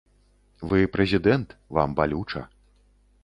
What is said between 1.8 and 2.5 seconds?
балюча.